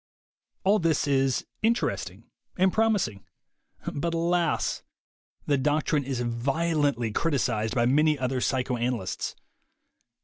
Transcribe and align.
All 0.63 0.79
this 0.79 1.07
is 1.07 1.45
interesting 1.61 2.23
and 2.57 2.73
promising. 2.73 3.23
But 3.93 4.15
alas! 4.15 4.81
The 5.45 5.59
doctrine 5.59 6.05
is 6.05 6.21
violently 6.21 7.11
criticized 7.11 7.75
by 7.75 7.85
many 7.85 8.17
other 8.17 8.41
psychoanalysts. 8.41 9.35